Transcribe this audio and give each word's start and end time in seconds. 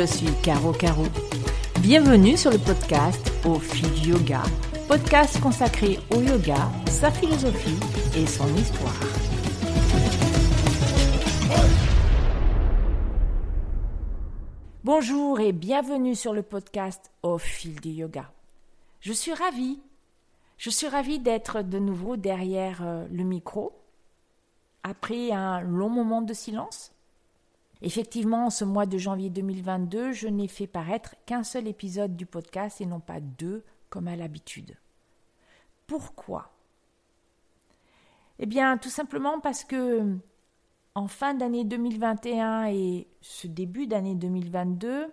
je 0.00 0.06
suis 0.06 0.32
Caro 0.42 0.72
Caro. 0.72 1.04
Bienvenue 1.80 2.34
sur 2.34 2.50
le 2.50 2.56
podcast 2.56 3.30
Au 3.44 3.58
fil 3.58 3.92
du 4.00 4.12
yoga, 4.12 4.42
podcast 4.88 5.38
consacré 5.42 5.98
au 6.10 6.22
yoga, 6.22 6.70
sa 6.86 7.10
philosophie 7.10 7.78
et 8.16 8.26
son 8.26 8.48
histoire. 8.56 8.98
Bonjour 14.84 15.38
et 15.38 15.52
bienvenue 15.52 16.14
sur 16.14 16.32
le 16.32 16.42
podcast 16.42 17.10
Au 17.22 17.36
fil 17.36 17.78
du 17.78 17.90
yoga. 17.90 18.32
Je 19.00 19.12
suis 19.12 19.34
ravie, 19.34 19.80
je 20.56 20.70
suis 20.70 20.88
ravie 20.88 21.18
d'être 21.18 21.60
de 21.60 21.78
nouveau 21.78 22.16
derrière 22.16 22.80
euh, 22.82 23.06
le 23.12 23.24
micro 23.24 23.78
après 24.82 25.30
un 25.30 25.60
long 25.60 25.90
moment 25.90 26.22
de 26.22 26.32
silence 26.32 26.90
Effectivement, 27.82 28.46
en 28.46 28.50
ce 28.50 28.64
mois 28.64 28.86
de 28.86 28.98
janvier 28.98 29.30
2022, 29.30 30.12
je 30.12 30.28
n'ai 30.28 30.48
fait 30.48 30.66
paraître 30.66 31.14
qu'un 31.24 31.42
seul 31.42 31.66
épisode 31.66 32.16
du 32.16 32.26
podcast 32.26 32.80
et 32.80 32.86
non 32.86 33.00
pas 33.00 33.20
deux 33.20 33.64
comme 33.88 34.08
à 34.08 34.16
l'habitude. 34.16 34.76
Pourquoi? 35.86 36.52
Eh 38.38 38.46
bien, 38.46 38.76
tout 38.78 38.90
simplement 38.90 39.40
parce 39.40 39.64
que 39.64 40.16
en 40.94 41.08
fin 41.08 41.34
d'année 41.34 41.64
2021 41.64 42.66
et 42.66 43.06
ce 43.20 43.46
début 43.46 43.86
d'année 43.86 44.14
2022, 44.14 45.12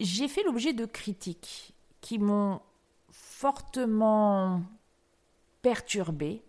j'ai 0.00 0.28
fait 0.28 0.42
l'objet 0.42 0.72
de 0.72 0.86
critiques 0.86 1.74
qui 2.00 2.18
m'ont 2.18 2.60
fortement 3.10 4.62
perturbée 5.62 6.42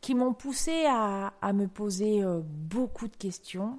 qui 0.00 0.14
m'ont 0.14 0.32
poussé 0.32 0.86
à, 0.86 1.52
me 1.52 1.66
poser 1.66 2.22
euh, 2.22 2.40
beaucoup 2.44 3.08
de 3.08 3.16
questions, 3.16 3.78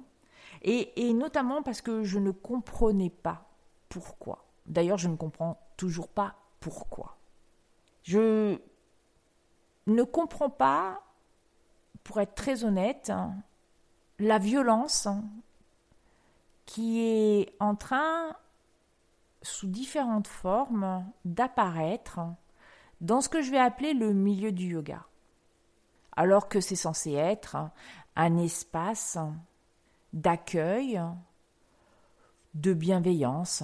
et, 0.62 1.12
notamment 1.12 1.62
parce 1.62 1.80
que 1.80 2.04
je 2.04 2.18
ne 2.18 2.30
comprenais 2.30 3.10
pas 3.10 3.48
pourquoi. 3.88 4.44
D'ailleurs, 4.66 4.98
je 4.98 5.08
ne 5.08 5.16
comprends 5.16 5.58
toujours 5.76 6.08
pas 6.08 6.36
pourquoi. 6.60 7.16
Je 8.04 8.58
ne 9.88 10.02
comprends 10.04 10.50
pas, 10.50 11.02
pour 12.04 12.20
être 12.20 12.36
très 12.36 12.64
honnête, 12.64 13.12
la 14.20 14.38
violence 14.38 15.08
qui 16.64 17.00
est 17.00 17.56
en 17.58 17.74
train, 17.74 18.36
sous 19.42 19.66
différentes 19.66 20.28
formes, 20.28 21.04
d'apparaître 21.24 22.20
dans 23.00 23.20
ce 23.20 23.28
que 23.28 23.42
je 23.42 23.50
vais 23.50 23.58
appeler 23.58 23.94
le 23.94 24.12
milieu 24.12 24.52
du 24.52 24.66
yoga 24.74 25.04
alors 26.16 26.48
que 26.48 26.60
c'est 26.60 26.76
censé 26.76 27.12
être 27.12 27.56
un 28.16 28.36
espace 28.38 29.18
d'accueil, 30.12 31.00
de 32.54 32.74
bienveillance. 32.74 33.62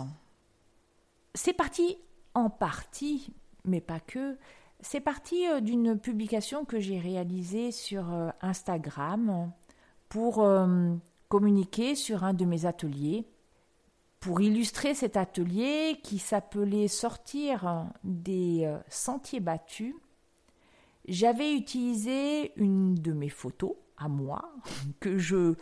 C'est 1.34 1.52
parti 1.52 1.98
en 2.34 2.48
partie, 2.48 3.34
mais 3.64 3.80
pas 3.80 4.00
que, 4.00 4.38
c'est 4.80 5.00
parti 5.00 5.46
euh, 5.48 5.60
d'une 5.60 5.98
publication 5.98 6.64
que 6.64 6.78
j'ai 6.78 6.98
réalisée 6.98 7.72
sur 7.72 8.12
euh, 8.12 8.30
Instagram 8.40 9.50
pour 10.08 10.42
euh, 10.42 10.94
communiquer 11.28 11.94
sur 11.94 12.24
un 12.24 12.32
de 12.32 12.44
mes 12.44 12.64
ateliers. 12.64 13.26
Pour 14.20 14.40
illustrer 14.40 14.94
cet 14.94 15.16
atelier 15.16 16.00
qui 16.02 16.18
s'appelait 16.18 16.88
Sortir 16.88 17.86
des 18.02 18.68
sentiers 18.88 19.38
battus, 19.38 19.94
j'avais 21.08 21.54
utilisé 21.54 22.52
une 22.56 22.94
de 22.94 23.12
mes 23.12 23.28
photos 23.28 23.74
à 23.96 24.08
moi 24.08 24.52
que 25.00 25.18
je 25.18 25.54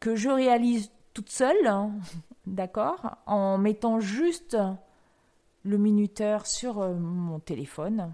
que 0.00 0.14
je 0.14 0.28
réalise 0.28 0.92
toute 1.12 1.30
seule, 1.30 1.66
hein, 1.66 1.92
d'accord, 2.46 3.16
en 3.26 3.58
mettant 3.58 3.98
juste 3.98 4.56
le 5.64 5.78
minuteur 5.78 6.46
sur 6.46 6.80
euh, 6.80 6.94
mon 6.94 7.40
téléphone. 7.40 8.12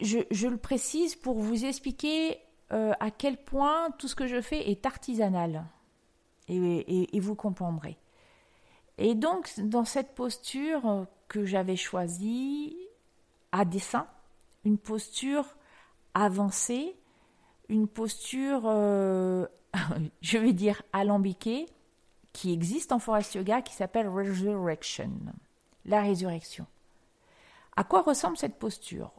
Je, 0.00 0.46
le 0.46 0.56
précise 0.56 1.16
pour 1.16 1.38
vous 1.40 1.64
expliquer 1.64 2.38
euh, 2.72 2.92
à 3.00 3.10
quel 3.10 3.36
point 3.36 3.90
tout 3.98 4.06
ce 4.06 4.14
que 4.14 4.26
je 4.26 4.40
fais 4.40 4.70
est 4.70 4.86
artisanal. 4.86 5.64
Et, 6.48 7.16
et 7.16 7.20
vous 7.20 7.34
comprendrez. 7.34 7.98
Et 8.96 9.14
donc, 9.14 9.50
dans 9.58 9.84
cette 9.84 10.14
posture 10.14 11.06
que 11.28 11.44
j'avais 11.44 11.76
choisie 11.76 12.76
à 13.52 13.64
dessein, 13.64 14.06
une 14.68 14.76
posture 14.76 15.56
avancée, 16.12 16.94
une 17.70 17.88
posture, 17.88 18.64
euh, 18.66 19.46
je 20.20 20.36
vais 20.36 20.52
dire, 20.52 20.82
alambiquée, 20.92 21.66
qui 22.34 22.52
existe 22.52 22.92
en 22.92 22.98
Forest 22.98 23.34
Yoga, 23.34 23.62
qui 23.62 23.72
s'appelle 23.72 24.08
Resurrection, 24.08 25.10
la 25.86 26.02
résurrection. 26.02 26.66
À 27.76 27.84
quoi 27.84 28.02
ressemble 28.02 28.36
cette 28.36 28.58
posture? 28.58 29.10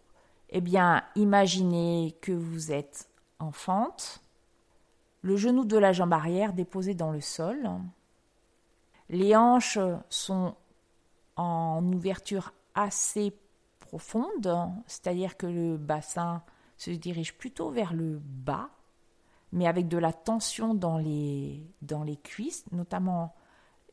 Eh 0.49 0.61
bien, 0.61 1.03
imaginez 1.15 2.15
que 2.21 2.31
vous 2.31 2.71
êtes 2.71 3.09
en 3.39 3.51
fente, 3.51 4.21
le 5.23 5.35
genou 5.35 5.65
de 5.65 5.77
la 5.77 5.93
jambe 5.93 6.13
arrière 6.13 6.53
déposé 6.53 6.93
dans 6.93 7.11
le 7.11 7.21
sol, 7.21 7.71
les 9.09 9.35
hanches 9.35 9.79
sont 10.09 10.55
en 11.37 11.83
ouverture 11.91 12.53
assez 12.75 13.33
profonde, 13.89 14.71
c'est-à-dire 14.85 15.35
que 15.35 15.47
le 15.47 15.77
bassin 15.77 16.43
se 16.77 16.91
dirige 16.91 17.33
plutôt 17.33 17.71
vers 17.71 17.93
le 17.93 18.19
bas, 18.23 18.69
mais 19.51 19.65
avec 19.65 19.87
de 19.87 19.97
la 19.97 20.13
tension 20.13 20.75
dans 20.75 20.99
les, 20.99 21.63
cuisses, 22.23 22.65
notamment 22.71 23.33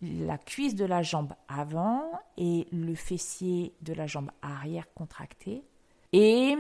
la 0.03 0.37
cuisse 0.37 0.75
de 0.75 0.85
la 0.85 1.01
jambe 1.01 1.33
avant 1.49 2.11
et 2.37 2.69
le 2.73 2.95
fessier 2.95 3.75
de 3.81 3.95
la 3.95 4.07
jambe 4.07 4.31
arrière 4.43 4.93
contracté, 4.93 5.65
et 6.13 6.55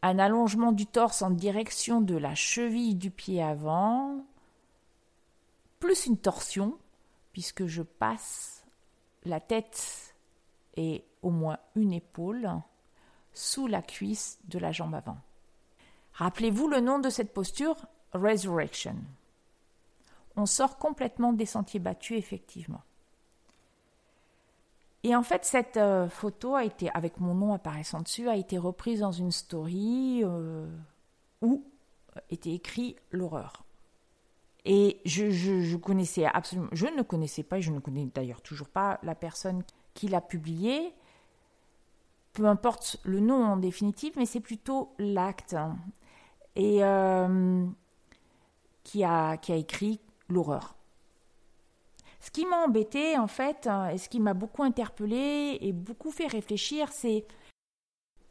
un 0.00 0.18
allongement 0.18 0.72
du 0.72 0.86
torse 0.86 1.20
en 1.20 1.30
direction 1.30 2.00
de 2.00 2.16
la 2.16 2.34
cheville 2.34 2.94
du 2.94 3.10
pied 3.10 3.42
avant, 3.42 4.24
plus 5.80 6.06
une 6.06 6.16
torsion, 6.16 6.78
puisque 7.32 7.66
je 7.66 7.82
passe 7.82 8.64
la 9.24 9.38
tête 9.38 10.14
et 10.78 11.04
au 11.22 11.30
moins 11.30 11.58
une 11.76 11.92
épaule 11.92 12.50
sous 13.32 13.66
la 13.66 13.82
cuisse 13.82 14.38
de 14.44 14.58
la 14.58 14.72
jambe 14.72 14.94
avant. 14.94 15.18
Rappelez-vous 16.14 16.68
le 16.68 16.80
nom 16.80 16.98
de 16.98 17.10
cette 17.10 17.32
posture? 17.32 17.76
Resurrection. 18.12 18.96
On 20.36 20.46
sort 20.46 20.78
complètement 20.78 21.32
des 21.32 21.46
sentiers 21.46 21.80
battus, 21.80 22.18
effectivement. 22.18 22.82
Et 25.02 25.16
en 25.16 25.22
fait, 25.22 25.44
cette 25.44 25.76
euh, 25.76 26.08
photo 26.08 26.54
a 26.54 26.64
été, 26.64 26.90
avec 26.92 27.20
mon 27.20 27.34
nom 27.34 27.54
apparaissant 27.54 28.00
dessus, 28.00 28.28
a 28.28 28.36
été 28.36 28.58
reprise 28.58 29.00
dans 29.00 29.12
une 29.12 29.32
story 29.32 30.22
euh, 30.24 30.66
où 31.40 31.64
était 32.28 32.52
écrit 32.52 32.96
l'horreur. 33.10 33.64
Et 34.66 35.00
je, 35.06 35.76
connaissais 35.76 36.26
absolument, 36.26 36.68
je 36.72 36.86
ne 36.86 37.02
connaissais 37.02 37.42
pas, 37.42 37.58
et 37.58 37.62
je 37.62 37.72
ne 37.72 37.78
connais 37.78 38.06
d'ailleurs 38.06 38.42
toujours 38.42 38.68
pas 38.68 38.98
la 39.02 39.14
personne 39.14 39.62
qui 39.94 40.08
l'a 40.08 40.20
publié, 40.20 40.92
peu 42.32 42.46
importe 42.46 42.98
le 43.04 43.20
nom 43.20 43.44
en 43.44 43.56
définitive, 43.56 44.12
mais 44.16 44.26
c'est 44.26 44.40
plutôt 44.40 44.94
l'acte. 44.98 45.56
Euh, 46.58 47.66
qui, 48.82 49.04
a, 49.04 49.36
qui 49.36 49.52
a 49.52 49.56
écrit 49.56 50.00
l'horreur. 50.28 50.74
Ce 52.18 52.30
qui 52.30 52.44
m'a 52.44 52.64
embêté, 52.64 53.16
en 53.16 53.28
fait, 53.28 53.68
et 53.92 53.98
ce 53.98 54.08
qui 54.08 54.20
m'a 54.20 54.34
beaucoup 54.34 54.62
interpellé 54.62 55.58
et 55.60 55.72
beaucoup 55.72 56.10
fait 56.10 56.26
réfléchir, 56.26 56.90
c'est 56.92 57.24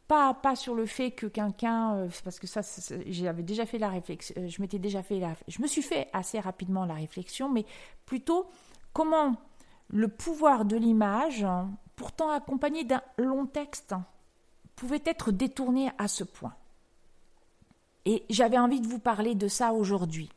pas, 0.06 0.34
pas 0.34 0.54
sur 0.54 0.74
le 0.74 0.86
fait 0.86 1.12
que 1.12 1.26
quelqu'un, 1.26 1.96
euh, 1.96 2.08
parce 2.24 2.38
que 2.38 2.46
ça, 2.46 2.60
j'avais 3.06 3.42
déjà 3.42 3.64
fait 3.64 3.78
la 3.78 3.88
réflexion, 3.88 4.34
euh, 4.38 4.48
je 4.48 4.60
m'étais 4.60 4.78
déjà 4.78 5.02
fait 5.02 5.18
la, 5.18 5.34
je 5.48 5.62
me 5.62 5.66
suis 5.66 5.82
fait 5.82 6.08
assez 6.12 6.40
rapidement 6.40 6.84
la 6.84 6.94
réflexion, 6.94 7.48
mais 7.48 7.64
plutôt 8.06 8.48
comment 8.92 9.36
le 9.88 10.08
pouvoir 10.08 10.64
de 10.64 10.76
l'image 10.76 11.46
pourtant 12.00 12.30
accompagné 12.30 12.82
d'un 12.82 13.02
long 13.18 13.44
texte, 13.44 13.94
pouvait 14.74 15.02
être 15.04 15.32
détourné 15.32 15.90
à 15.98 16.08
ce 16.08 16.24
point. 16.24 16.54
Et 18.06 18.24
j'avais 18.30 18.56
envie 18.56 18.80
de 18.80 18.86
vous 18.86 18.98
parler 18.98 19.34
de 19.34 19.48
ça 19.48 19.74
aujourd'hui. 19.74 20.30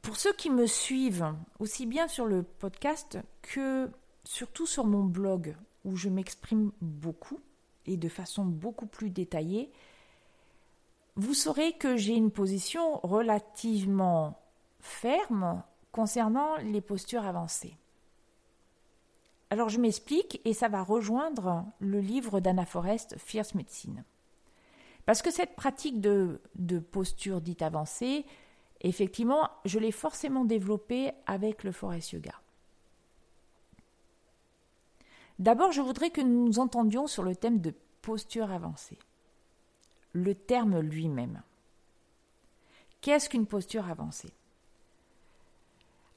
Pour 0.00 0.16
ceux 0.16 0.32
qui 0.32 0.48
me 0.48 0.64
suivent, 0.64 1.34
aussi 1.58 1.84
bien 1.84 2.08
sur 2.08 2.24
le 2.24 2.42
podcast 2.42 3.18
que 3.42 3.90
surtout 4.24 4.66
sur 4.66 4.86
mon 4.86 5.04
blog, 5.04 5.58
où 5.84 5.94
je 5.94 6.08
m'exprime 6.08 6.72
beaucoup 6.80 7.40
et 7.84 7.98
de 7.98 8.08
façon 8.08 8.46
beaucoup 8.46 8.86
plus 8.86 9.10
détaillée, 9.10 9.70
vous 11.16 11.34
saurez 11.34 11.74
que 11.74 11.98
j'ai 11.98 12.14
une 12.14 12.30
position 12.30 12.98
relativement 13.02 14.40
ferme 14.80 15.62
concernant 15.92 16.56
les 16.56 16.80
postures 16.80 17.26
avancées. 17.26 17.76
Alors 19.50 19.68
je 19.68 19.78
m'explique 19.78 20.40
et 20.44 20.54
ça 20.54 20.68
va 20.68 20.82
rejoindre 20.82 21.64
le 21.78 22.00
livre 22.00 22.40
d'Anna 22.40 22.66
Forest, 22.66 23.16
Fierce 23.18 23.54
Medicine. 23.54 24.04
Parce 25.06 25.22
que 25.22 25.30
cette 25.30 25.54
pratique 25.54 26.00
de, 26.00 26.40
posture 26.90 27.40
dite 27.40 27.62
avancée 27.62 28.24
effectivement, 28.80 29.48
je 29.64 29.78
l'ai 29.78 29.92
forcément 29.92 30.44
développé 30.44 31.12
avec 31.26 31.64
le 31.64 31.72
forest 31.72 32.12
yoga. 32.12 32.34
D'abord, 35.38 35.72
je 35.72 35.80
voudrais 35.80 36.10
que 36.10 36.20
nous 36.20 36.46
nous 36.46 36.58
entendions 36.58 37.06
sur 37.06 37.22
le 37.22 37.34
thème 37.34 37.60
de 37.60 37.74
posture 38.02 38.52
avancée. 38.52 38.98
Le 40.12 40.34
terme 40.34 40.80
lui-même. 40.80 41.42
Qu'est-ce 43.00 43.28
qu'une 43.28 43.46
posture 43.46 43.88
avancée? 43.90 44.32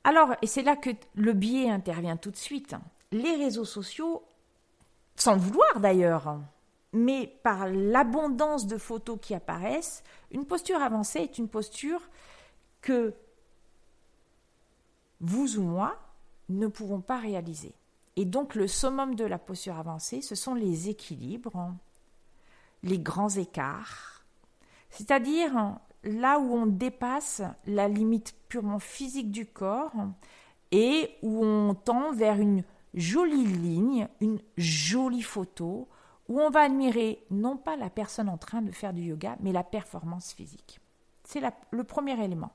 Alors, 0.03 0.35
et 0.41 0.47
c'est 0.47 0.61
là 0.61 0.75
que 0.75 0.91
le 1.15 1.33
biais 1.33 1.69
intervient 1.69 2.17
tout 2.17 2.31
de 2.31 2.37
suite, 2.37 2.75
les 3.11 3.35
réseaux 3.35 3.65
sociaux, 3.65 4.23
sans 5.15 5.37
vouloir 5.37 5.79
d'ailleurs, 5.79 6.39
mais 6.93 7.27
par 7.43 7.67
l'abondance 7.67 8.67
de 8.67 8.77
photos 8.77 9.17
qui 9.21 9.33
apparaissent, 9.33 10.03
une 10.31 10.45
posture 10.45 10.81
avancée 10.81 11.19
est 11.19 11.37
une 11.37 11.47
posture 11.47 12.01
que 12.81 13.13
vous 15.19 15.57
ou 15.57 15.63
moi 15.63 15.97
ne 16.49 16.67
pouvons 16.67 17.01
pas 17.01 17.17
réaliser. 17.17 17.73
Et 18.15 18.25
donc 18.25 18.55
le 18.55 18.67
summum 18.67 19.15
de 19.15 19.25
la 19.25 19.37
posture 19.37 19.77
avancée, 19.77 20.21
ce 20.21 20.35
sont 20.35 20.55
les 20.55 20.89
équilibres, 20.89 21.73
les 22.83 22.99
grands 22.99 23.29
écarts, 23.29 24.25
c'est-à-dire 24.89 25.77
là 26.03 26.39
où 26.39 26.53
on 26.53 26.65
dépasse 26.65 27.41
la 27.65 27.87
limite 27.87 28.35
purement 28.47 28.79
physique 28.79 29.31
du 29.31 29.45
corps 29.45 29.93
et 30.71 31.11
où 31.21 31.43
on 31.45 31.75
tend 31.75 32.11
vers 32.11 32.39
une 32.39 32.63
jolie 32.97 33.45
ligne, 33.45 34.07
une 34.19 34.39
jolie 34.57 35.21
photo, 35.21 35.87
où 36.27 36.41
on 36.41 36.49
va 36.49 36.61
admirer 36.61 37.23
non 37.29 37.57
pas 37.57 37.77
la 37.77 37.89
personne 37.89 38.27
en 38.27 38.37
train 38.37 38.61
de 38.61 38.71
faire 38.71 38.93
du 38.93 39.03
yoga, 39.03 39.37
mais 39.39 39.51
la 39.51 39.63
performance 39.63 40.33
physique. 40.33 40.79
C'est 41.23 41.41
le 41.71 41.83
premier 41.83 42.21
élément. 42.23 42.51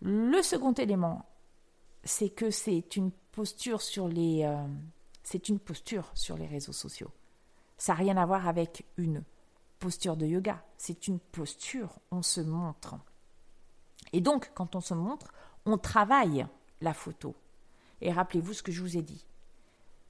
Le 0.00 0.40
second 0.42 0.72
élément, 0.72 1.26
c'est 2.04 2.30
que 2.30 2.50
c'est 2.50 2.96
une 2.96 3.10
posture 3.32 3.82
sur 3.82 4.08
les, 4.08 4.44
euh, 4.44 4.66
c'est 5.22 5.48
une 5.48 5.58
posture 5.58 6.10
sur 6.14 6.36
les 6.36 6.46
réseaux 6.46 6.72
sociaux. 6.72 7.10
Ça 7.76 7.92
n'a 7.92 7.98
rien 7.98 8.16
à 8.16 8.26
voir 8.26 8.48
avec 8.48 8.86
une 8.96 9.24
posture 9.78 10.16
de 10.16 10.26
yoga. 10.26 10.62
C'est 10.76 11.08
une 11.08 11.18
posture, 11.18 11.98
on 12.10 12.22
se 12.22 12.40
montre. 12.40 12.96
Et 14.12 14.20
donc, 14.20 14.50
quand 14.54 14.74
on 14.74 14.80
se 14.80 14.94
montre, 14.94 15.32
on 15.66 15.78
travaille 15.78 16.46
la 16.80 16.94
photo. 16.94 17.34
Et 18.00 18.12
rappelez-vous 18.12 18.52
ce 18.52 18.62
que 18.62 18.72
je 18.72 18.80
vous 18.80 18.96
ai 18.96 19.02
dit. 19.02 19.24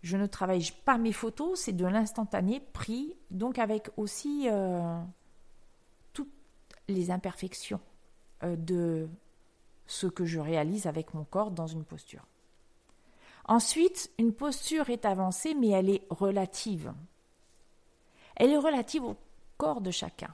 Je 0.03 0.17
ne 0.17 0.27
travaille 0.27 0.71
pas 0.85 0.99
mes 0.99 1.13
photos, 1.13 1.59
c'est 1.59 1.73
de 1.73 1.87
l'instantané 1.87 2.61
pris, 2.61 3.17
donc 3.31 3.59
avec 3.59 3.91
aussi 3.97 4.49
euh, 4.49 5.01
toutes 6.13 6.33
les 6.87 7.11
imperfections 7.11 7.81
euh, 8.45 8.55
de 8.57 9.09
ce 9.87 10.07
que 10.07 10.25
je 10.25 10.39
réalise 10.39 10.87
avec 10.87 11.15
mon 11.15 11.25
corps 11.25 11.51
dans 11.51 11.67
une 11.67 11.85
posture. 11.85 12.27
Ensuite, 13.47 14.11
une 14.19 14.35
posture 14.35 14.91
est 14.91 15.05
avancée, 15.07 15.55
mais 15.55 15.71
elle 15.71 15.89
est 15.89 16.07
relative. 16.11 16.93
Elle 18.37 18.51
est 18.51 18.59
relative 18.59 19.05
au 19.05 19.17
corps 19.57 19.81
de 19.81 19.91
chacun. 19.91 20.33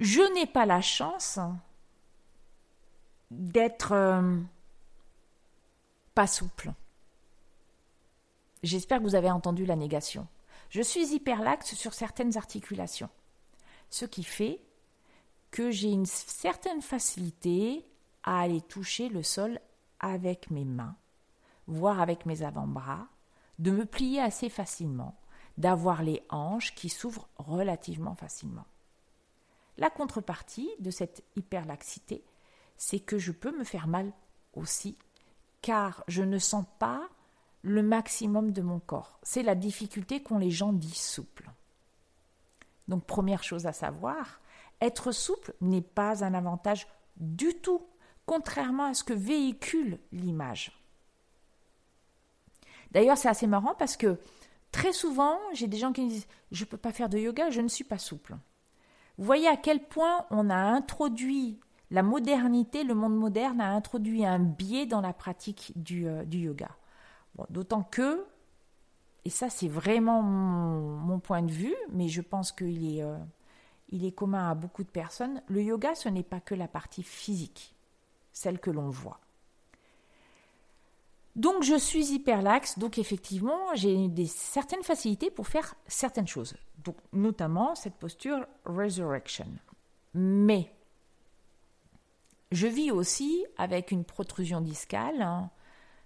Je 0.00 0.20
n'ai 0.34 0.46
pas 0.46 0.66
la 0.66 0.82
chance 0.82 1.38
d'être 3.30 3.92
euh, 3.92 4.38
pas 6.14 6.26
souple. 6.26 6.72
J'espère 8.62 8.98
que 8.98 9.04
vous 9.04 9.14
avez 9.14 9.30
entendu 9.30 9.66
la 9.66 9.76
négation. 9.76 10.26
Je 10.70 10.82
suis 10.82 11.14
hyperlaxe 11.14 11.74
sur 11.74 11.94
certaines 11.94 12.36
articulations, 12.36 13.10
ce 13.90 14.04
qui 14.04 14.24
fait 14.24 14.60
que 15.50 15.70
j'ai 15.70 15.90
une 15.90 16.06
certaine 16.06 16.82
facilité 16.82 17.86
à 18.22 18.40
aller 18.40 18.60
toucher 18.62 19.08
le 19.08 19.22
sol 19.22 19.60
avec 20.00 20.50
mes 20.50 20.64
mains 20.64 20.96
voire 21.66 22.00
avec 22.00 22.26
mes 22.26 22.42
avant-bras, 22.42 23.08
de 23.58 23.70
me 23.70 23.84
plier 23.84 24.20
assez 24.20 24.48
facilement, 24.48 25.16
d'avoir 25.56 26.02
les 26.02 26.22
hanches 26.30 26.74
qui 26.74 26.88
s'ouvrent 26.88 27.28
relativement 27.36 28.14
facilement. 28.14 28.66
La 29.78 29.90
contrepartie 29.90 30.70
de 30.80 30.90
cette 30.90 31.24
hyperlaxité, 31.36 32.24
c'est 32.76 33.00
que 33.00 33.18
je 33.18 33.32
peux 33.32 33.56
me 33.56 33.64
faire 33.64 33.86
mal 33.86 34.12
aussi, 34.54 34.96
car 35.64 36.04
je 36.08 36.22
ne 36.22 36.38
sens 36.38 36.66
pas 36.78 37.08
le 37.62 37.82
maximum 37.82 38.52
de 38.52 38.60
mon 38.60 38.80
corps. 38.80 39.18
C'est 39.22 39.42
la 39.42 39.54
difficulté 39.54 40.22
qu'ont 40.22 40.36
les 40.36 40.50
gens 40.50 40.74
dits 40.74 40.94
souples. 40.94 41.50
Donc 42.86 43.06
première 43.06 43.42
chose 43.42 43.64
à 43.64 43.72
savoir, 43.72 44.42
être 44.82 45.10
souple 45.10 45.54
n'est 45.62 45.80
pas 45.80 46.22
un 46.22 46.34
avantage 46.34 46.86
du 47.16 47.54
tout, 47.54 47.80
contrairement 48.26 48.84
à 48.84 48.92
ce 48.92 49.04
que 49.04 49.14
véhicule 49.14 49.98
l'image. 50.12 50.78
D'ailleurs, 52.90 53.16
c'est 53.16 53.30
assez 53.30 53.46
marrant 53.46 53.74
parce 53.74 53.96
que 53.96 54.18
très 54.70 54.92
souvent, 54.92 55.38
j'ai 55.54 55.66
des 55.66 55.78
gens 55.78 55.94
qui 55.94 56.02
me 56.02 56.10
disent 56.10 56.28
Je 56.52 56.64
ne 56.64 56.68
peux 56.68 56.76
pas 56.76 56.92
faire 56.92 57.08
de 57.08 57.16
yoga, 57.16 57.48
je 57.48 57.62
ne 57.62 57.68
suis 57.68 57.84
pas 57.84 57.96
souple. 57.96 58.36
Vous 59.16 59.24
voyez 59.24 59.48
à 59.48 59.56
quel 59.56 59.82
point 59.82 60.26
on 60.30 60.50
a 60.50 60.56
introduit 60.56 61.58
la 61.90 62.02
modernité, 62.02 62.84
le 62.84 62.94
monde 62.94 63.16
moderne 63.16 63.60
a 63.60 63.70
introduit 63.70 64.24
un 64.24 64.38
biais 64.38 64.86
dans 64.86 65.00
la 65.00 65.12
pratique 65.12 65.72
du, 65.76 66.06
euh, 66.06 66.24
yoga. 66.30 66.70
D'autant 67.50 67.82
que, 67.82 68.24
et 69.24 69.30
ça 69.30 69.50
c'est 69.50 69.68
vraiment 69.68 70.22
mon, 70.22 71.18
point 71.18 71.42
de 71.42 71.50
vue, 71.50 71.74
mais 71.90 72.08
je 72.08 72.20
pense 72.20 72.52
qu'il 72.52 72.96
est, 72.98 73.02
euh, 73.02 73.16
est 73.92 74.12
commun 74.12 74.50
à 74.50 74.54
beaucoup 74.54 74.84
de 74.84 74.90
personnes, 74.90 75.42
le 75.48 75.62
yoga 75.62 75.94
ce 75.94 76.08
n'est 76.08 76.22
pas 76.22 76.40
que 76.40 76.54
la 76.54 76.68
partie 76.68 77.02
physique, 77.02 77.74
celle 78.32 78.60
que 78.60 78.70
l'on 78.70 78.88
voit. 78.88 79.20
Donc 81.34 81.64
je 81.64 81.76
suis 81.76 82.12
hyperlaxe, 82.12 82.78
donc 82.78 82.98
effectivement 82.98 83.74
j'ai 83.74 84.06
des 84.06 84.26
certaines 84.26 84.84
facilités 84.84 85.32
pour 85.32 85.48
faire 85.48 85.74
certaines 85.88 86.28
choses, 86.28 86.54
notamment 87.12 87.74
cette 87.74 87.94
posture 87.94 88.46
resurrection. 88.64 89.48
Mais 90.14 90.70
je 92.54 92.68
vis 92.68 92.92
aussi 92.92 93.44
avec 93.58 93.90
une 93.90 94.04
protrusion 94.04 94.60
discale 94.60 95.22
hein, 95.22 95.50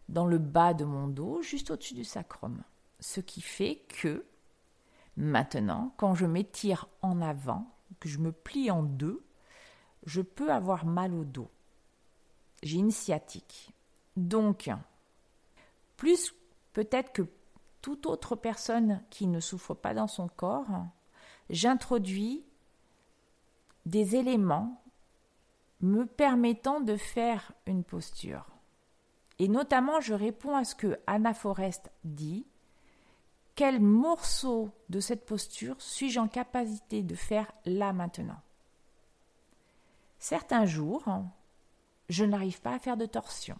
dans 0.08 0.24
le 0.24 0.38
bas 0.38 0.72
de 0.72 0.86
mon 0.86 1.06
dos, 1.06 1.42
juste 1.42 1.70
au-dessus 1.70 1.92
du 1.92 2.04
sacrum, 2.04 2.62
ce 3.00 3.20
qui 3.20 3.42
fait 3.42 3.82
que 4.00 4.24
maintenant, 5.18 5.92
quand 5.98 6.14
je 6.14 6.24
m'étire 6.24 6.88
en 7.02 7.20
avant, 7.20 7.70
que 8.00 8.08
je 8.08 8.18
me 8.18 8.32
plie 8.32 8.70
en 8.70 8.82
deux, 8.82 9.22
je 10.06 10.22
peux 10.22 10.50
avoir 10.50 10.86
mal 10.86 11.12
au 11.12 11.24
dos. 11.24 11.50
J'ai 12.62 12.78
une 12.78 12.92
sciatique. 12.92 13.74
Donc, 14.16 14.70
plus 15.98 16.34
peut-être 16.72 17.12
que 17.12 17.22
toute 17.82 18.06
autre 18.06 18.36
personne 18.36 19.02
qui 19.10 19.26
ne 19.26 19.40
souffre 19.40 19.74
pas 19.74 19.92
dans 19.92 20.08
son 20.08 20.28
corps, 20.28 20.86
j'introduis 21.50 22.42
des 23.84 24.16
éléments 24.16 24.82
me 25.80 26.04
permettant 26.04 26.80
de 26.80 26.96
faire 26.96 27.52
une 27.66 27.84
posture. 27.84 28.46
Et 29.38 29.48
notamment, 29.48 30.00
je 30.00 30.14
réponds 30.14 30.56
à 30.56 30.64
ce 30.64 30.74
que 30.74 30.98
Anna 31.06 31.34
Forest 31.34 31.90
dit. 32.04 32.46
Quel 33.54 33.80
morceau 33.80 34.70
de 34.88 35.00
cette 35.00 35.26
posture 35.26 35.80
suis-je 35.80 36.20
en 36.20 36.28
capacité 36.28 37.02
de 37.02 37.14
faire 37.14 37.50
là 37.64 37.92
maintenant? 37.92 38.40
Certains 40.18 40.64
jours, 40.64 41.04
je 42.08 42.24
n'arrive 42.24 42.60
pas 42.60 42.74
à 42.74 42.78
faire 42.78 42.96
de 42.96 43.06
torsion. 43.06 43.58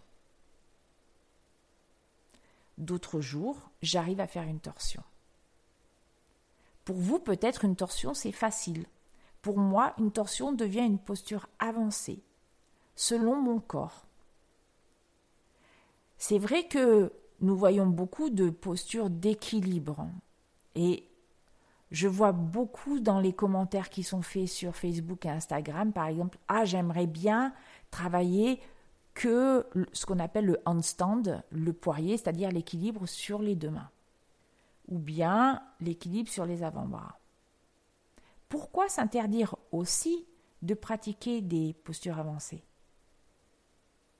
D'autres 2.77 3.19
jours, 3.19 3.57
j'arrive 3.81 4.21
à 4.21 4.27
faire 4.27 4.43
une 4.43 4.59
torsion. 4.59 5.03
Pour 6.85 6.95
vous, 6.95 7.19
peut-être 7.19 7.65
une 7.65 7.75
torsion, 7.75 8.13
c'est 8.13 8.31
facile. 8.31 8.85
Pour 9.41 9.57
moi, 9.57 9.93
une 9.97 10.11
torsion 10.11 10.51
devient 10.51 10.85
une 10.85 10.99
posture 10.99 11.47
avancée, 11.59 12.21
selon 12.95 13.41
mon 13.41 13.59
corps. 13.59 14.05
C'est 16.17 16.39
vrai 16.39 16.67
que 16.67 17.13
nous 17.41 17.55
voyons 17.55 17.85
beaucoup 17.85 18.29
de 18.29 18.49
postures 18.49 19.09
d'équilibre. 19.09 20.07
Et 20.75 21.07
je 21.91 22.07
vois 22.07 22.33
beaucoup 22.33 22.99
dans 22.99 23.19
les 23.19 23.33
commentaires 23.33 23.89
qui 23.89 24.03
sont 24.03 24.21
faits 24.21 24.47
sur 24.47 24.75
Facebook 24.75 25.25
et 25.25 25.29
Instagram, 25.29 25.93
par 25.93 26.07
exemple, 26.07 26.37
ah, 26.47 26.65
j'aimerais 26.65 27.07
bien 27.07 27.53
travailler 27.91 28.59
que 29.13 29.65
ce 29.91 30.05
qu'on 30.05 30.19
appelle 30.19 30.45
le 30.45 30.59
handstand, 30.65 31.41
le 31.49 31.73
poirier, 31.73 32.17
c'est-à-dire 32.17 32.51
l'équilibre 32.51 33.05
sur 33.05 33.41
les 33.41 33.55
deux 33.55 33.71
mains, 33.71 33.89
ou 34.87 34.99
bien 34.99 35.61
l'équilibre 35.81 36.29
sur 36.29 36.45
les 36.45 36.63
avant-bras. 36.63 37.18
Pourquoi 38.49 38.89
s'interdire 38.89 39.55
aussi 39.71 40.25
de 40.61 40.73
pratiquer 40.73 41.41
des 41.41 41.73
postures 41.83 42.19
avancées? 42.19 42.63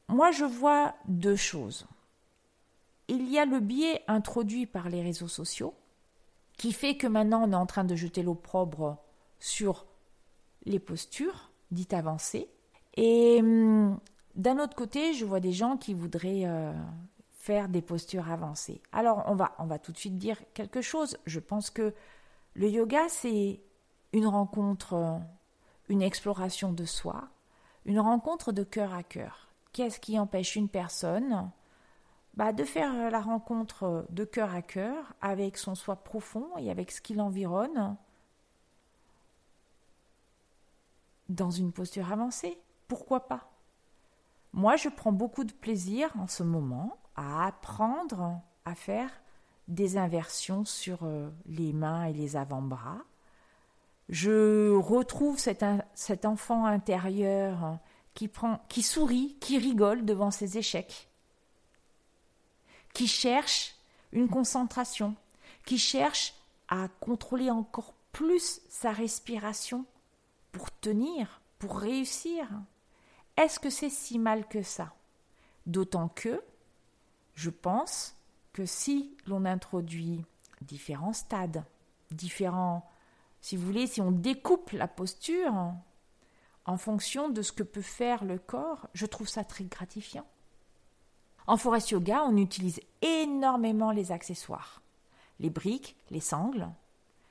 Moi, 0.08 0.32
je 0.32 0.46
vois 0.46 0.96
deux 1.08 1.36
choses. 1.36 1.86
Il 3.08 3.30
y 3.30 3.40
a 3.40 3.46
le 3.46 3.60
biais 3.60 4.04
introduit 4.08 4.66
par 4.66 4.90
les 4.90 5.02
réseaux 5.02 5.28
sociaux, 5.28 5.74
qui 6.58 6.74
fait 6.74 6.96
que 6.96 7.08
maintenant 7.08 7.44
on 7.48 7.52
est 7.52 7.56
en 7.56 7.66
train 7.66 7.84
de 7.84 7.96
jeter 7.96 8.22
l'opprobre 8.22 8.98
sur 9.40 9.86
les 10.66 10.80
postures 10.80 11.50
dites 11.72 11.94
avancées, 11.94 12.50
Et 12.96 13.40
hum, 13.42 14.00
d'un 14.36 14.60
autre 14.60 14.76
côté, 14.76 15.14
je 15.14 15.26
vois 15.26 15.40
des 15.40 15.52
gens 15.52 15.78
qui 15.78 15.94
voudraient 15.94 16.46
euh, 16.46 16.74
faire 17.32 17.70
des 17.70 17.82
postures 17.82 18.30
avancées. 18.30 18.82
Alors, 18.92 19.24
on 19.28 19.36
va, 19.36 19.56
on 19.60 19.66
va 19.66 19.80
tout 19.80 19.92
de 19.92 19.98
suite 19.98 20.18
dire 20.18 20.38
quelque 20.54 20.82
chose. 20.82 21.18
Je 21.26 21.40
pense 21.40 21.70
que 21.70 21.94
le 22.56 22.70
yoga, 22.70 23.08
c'est 23.10 23.62
une 24.14 24.28
rencontre, 24.28 24.94
euh, 24.94 25.18
une 25.90 26.02
exploration 26.02 26.74
de 26.74 26.86
soi, 26.86 27.30
une 27.86 28.00
rencontre 28.00 28.52
de 28.52 28.64
cœur 28.64 28.94
à 28.94 29.04
cœur. 29.04 29.48
Qu'est-ce 29.74 30.00
qui 30.00 30.20
empêche 30.20 30.56
une 30.56 30.70
personne 30.70 31.52
bah, 32.36 32.54
de 32.54 32.64
faire 32.64 33.12
la 33.12 33.22
rencontre 33.22 34.06
de 34.10 34.24
cœur 34.24 34.54
à 34.54 34.62
cœur 34.62 35.14
avec 35.22 35.58
son 35.58 35.76
soi 35.76 35.98
profond 35.98 36.48
et 36.58 36.72
avec 36.72 36.92
ce 36.92 37.02
qui 37.02 37.14
l'environne 37.14 37.96
dans 41.28 41.52
une 41.52 41.72
posture 41.72 42.12
avancée? 42.12 42.58
Pourquoi 42.88 43.28
pas? 43.28 43.52
Moi, 44.54 44.76
je 44.76 44.90
prends 44.90 45.12
beaucoup 45.12 45.44
de 45.44 45.54
plaisir 45.54 46.12
en 46.18 46.28
ce 46.28 46.42
moment 46.42 46.98
à 47.16 47.46
apprendre 47.46 48.42
à 48.66 48.74
faire 48.74 49.12
des 49.68 49.98
inversions 49.98 50.66
sur 50.66 51.04
euh, 51.04 51.30
les 51.46 51.74
mains 51.74 52.06
et 52.06 52.14
les 52.14 52.36
avant-bras. 52.36 52.98
Je 54.10 54.76
retrouve 54.76 55.38
cet, 55.38 56.26
enfant 56.26 56.66
intérieur 56.66 57.78
qui 58.16 58.82
sourit, 58.82 59.38
qui 59.40 59.60
rigole 59.60 60.04
devant 60.04 60.32
ses 60.32 60.58
échecs, 60.58 61.08
qui 62.94 63.08
cherche 63.08 63.76
une 64.12 64.28
concentration, 64.28 65.16
qui 65.66 65.78
cherche 65.78 66.34
à 66.68 66.88
contrôler 67.00 67.52
encore 67.52 67.94
plus 68.12 68.62
sa 68.68 68.92
respiration 68.92 69.86
pour 70.52 70.72
tenir, 70.80 71.42
pour 71.60 71.80
réussir. 71.80 72.48
Est-ce 73.38 73.60
que 73.60 73.70
c'est 73.70 73.92
si 73.92 74.18
mal 74.18 74.48
que 74.48 74.64
ça? 74.64 74.92
D'autant 75.68 76.10
que 76.10 76.42
je 77.36 77.52
pense 77.52 78.16
que 78.54 78.66
si 78.66 79.16
l'on 79.28 79.46
introduit 79.46 80.26
différents 80.62 81.14
stades, 81.14 81.64
différents, 82.12 82.90
si 83.42 83.56
vous 83.56 83.66
voulez, 83.66 83.88
si 83.88 84.02
on 84.02 84.12
découpe 84.12 84.72
la 84.72 84.88
posture 84.88 85.54
en 86.66 86.78
fonction 86.78 87.30
de 87.30 87.42
ce 87.42 87.52
que 87.52 87.64
peut 87.64 87.82
faire 87.82 88.24
le 88.24 88.38
corps, 88.38 88.88
je 88.94 89.06
trouve 89.06 89.28
ça 89.28 89.44
très 89.44 89.64
gratifiant. 89.64 90.26
En 91.48 91.58
forest 91.58 91.90
yoga, 91.92 92.24
on 92.26 92.38
utilise 92.38 92.80
énormément 93.02 93.92
les 93.92 94.12
accessoires. 94.12 94.82
Les 95.40 95.50
briques, 95.50 95.96
les 96.12 96.20
sangles. 96.20 96.68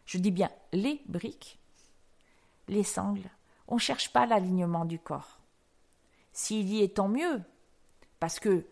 Je 0.07 0.19
dis 0.19 0.31
bien 0.31 0.51
les 0.73 1.01
briques. 1.07 1.59
Les 2.67 2.83
sangles. 2.83 3.31
On 3.69 3.75
ne 3.75 3.81
cherche 3.81 4.13
pas 4.13 4.27
l'alignement 4.27 4.87
du 4.87 4.99
corps. 4.99 5.39
S'il 6.33 6.69
y 6.69 6.83
est, 6.83 6.97
tant 6.97 7.09
mieux. 7.09 7.43
Parce 8.19 8.41
que 8.41 8.67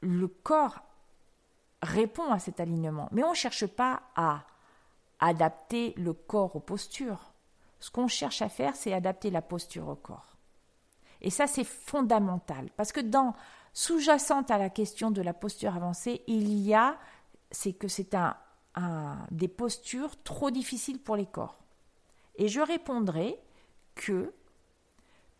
le 0.00 0.28
corps 0.28 0.82
répond 1.82 2.30
à 2.30 2.38
cet 2.38 2.60
alignement. 2.60 3.08
Mais 3.12 3.24
on 3.24 3.30
ne 3.30 3.34
cherche 3.34 3.66
pas 3.66 4.02
à 4.16 4.44
adapter 5.20 5.94
le 5.96 6.12
corps 6.12 6.56
aux 6.56 6.60
postures. 6.60 7.32
Ce 7.80 7.90
qu'on 7.90 8.08
cherche 8.08 8.42
à 8.42 8.48
faire, 8.48 8.76
c'est 8.76 8.92
adapter 8.92 9.30
la 9.30 9.42
posture 9.42 9.88
au 9.88 9.94
corps. 9.94 10.36
Et 11.20 11.30
ça, 11.30 11.46
c'est 11.46 11.64
fondamental. 11.64 12.70
Parce 12.76 12.92
que 12.92 13.00
dans 13.00 13.34
sous-jacente 13.72 14.50
à 14.50 14.58
la 14.58 14.70
question 14.70 15.10
de 15.10 15.22
la 15.22 15.34
posture 15.34 15.74
avancée, 15.74 16.22
il 16.26 16.52
y 16.58 16.74
a, 16.74 16.98
c'est 17.50 17.72
que 17.72 17.88
c'est 17.88 18.14
un, 18.14 18.36
des 19.30 19.48
postures 19.48 20.22
trop 20.22 20.50
difficiles 20.50 21.00
pour 21.00 21.16
les 21.16 21.26
corps. 21.26 21.58
Et 22.36 22.48
je 22.48 22.60
répondrai 22.60 23.38
que 23.96 24.32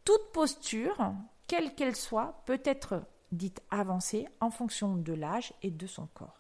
toute 0.05 0.33
posture, 0.33 1.13
quelle 1.47 1.75
qu'elle 1.75 1.95
soit, 1.95 2.43
peut 2.47 2.61
être 2.65 3.03
dite 3.31 3.61
avancée 3.71 4.27
en 4.41 4.51
fonction 4.51 4.97
de 4.97 5.13
l'âge 5.13 5.53
et 5.63 5.71
de 5.71 5.87
son 5.87 6.07
corps. 6.09 6.38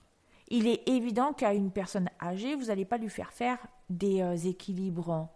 Il 0.49 0.67
est 0.67 0.88
évident 0.88 1.33
qu'à 1.33 1.52
une 1.52 1.71
personne 1.71 2.09
âgée, 2.21 2.55
vous 2.55 2.67
n'allez 2.67 2.85
pas 2.85 2.99
lui 2.99 3.11
faire 3.11 3.33
faire 3.33 3.59
des 3.90 4.23
euh, 4.23 4.35
équilibres 4.35 5.28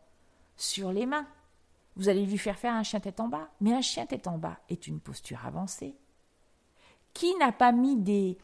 sur 0.57 0.93
les 0.93 1.07
mains. 1.07 1.27
Vous 1.97 2.09
allez 2.09 2.25
lui 2.25 2.39
faire 2.39 2.59
faire 2.59 2.75
un 2.75 2.83
chien 2.83 3.01
tête 3.01 3.21
en 3.21 3.29
bas. 3.29 3.49
Mais 3.61 3.75
un 3.75 3.83
chien 3.83 4.07
tête 4.07 4.27
en 4.27 4.39
bas 4.39 4.59
est 4.71 4.87
une 4.87 5.01
posture 5.01 5.45
avancée. 5.45 5.95
Qui 7.13 7.35
n'a 7.37 7.53
pas 7.53 7.73
mis 7.73 7.97
des 7.97 8.39